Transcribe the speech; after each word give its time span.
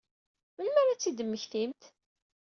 Melmi 0.55 0.79
ara 0.81 0.91
ad 0.93 0.99
tt-id-temmektimt? 0.99 1.83